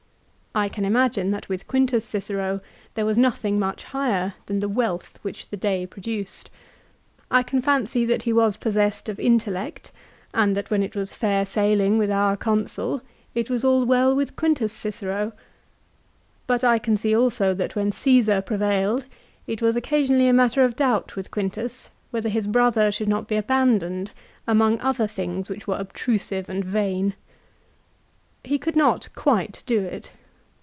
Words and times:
I 0.53 0.67
can 0.67 0.83
imagine 0.83 1.31
that 1.31 1.47
with 1.47 1.65
Quintus 1.65 2.03
Cicero 2.03 2.59
there 2.95 3.05
was 3.05 3.17
nothing 3.17 3.57
much 3.57 3.85
higher 3.85 4.33
than 4.47 4.59
the 4.59 4.67
wealth 4.67 5.17
which 5.21 5.47
the 5.47 5.55
day 5.55 5.85
produced. 5.87 6.49
I 7.31 7.41
can 7.41 7.61
fancy 7.61 8.03
that 8.03 8.23
he 8.23 8.33
was 8.33 8.57
possessed 8.57 9.07
of 9.07 9.17
intellect, 9.17 9.93
and 10.33 10.53
that 10.57 10.69
when 10.69 10.83
it 10.83 10.93
was 10.93 11.13
fair 11.13 11.45
sailing 11.45 11.97
with 11.97 12.11
our 12.11 12.35
Consul, 12.35 13.01
it 13.33 13.49
was 13.49 13.63
all 13.63 13.85
well 13.85 14.13
with 14.13 14.35
Quintus 14.35 14.73
Cicero. 14.73 15.31
But 16.47 16.65
I 16.65 16.79
can 16.79 16.97
see 16.97 17.15
also 17.15 17.53
that 17.53 17.77
when 17.77 17.93
Caesar 17.93 18.41
prevailed 18.41 19.05
it 19.47 19.61
was 19.61 19.77
occasionally 19.77 20.27
a 20.27 20.33
matter 20.33 20.65
of 20.65 20.75
doubt 20.75 21.15
with 21.15 21.31
Quintus 21.31 21.89
whether 22.09 22.27
his 22.27 22.45
brother 22.45 22.91
should 22.91 23.07
not 23.07 23.25
be 23.25 23.37
abandoned 23.37 24.11
among 24.45 24.81
other 24.81 25.07
things 25.07 25.49
which 25.49 25.65
were 25.65 25.77
obtrusive 25.77 26.49
1 26.49 26.57
Ad 26.57 26.63
Div. 26.63 26.65
xiv. 26.65 26.73
16. 26.73 26.81
160 27.05 27.13
LIFE 27.13 27.13
OF 27.13 27.13
CICERO. 27.13 28.29
and 28.43 28.43
vain. 28.43 28.43
He 28.43 28.57
could 28.59 28.75
not 28.75 29.07
quite 29.15 29.63
do 29.65 29.81
it. 29.85 30.11